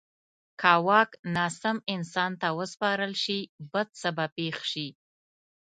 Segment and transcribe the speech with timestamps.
[0.61, 3.39] که واک ناسم انسان ته وسپارل شي،
[3.71, 4.87] بد څه به پېښ شي.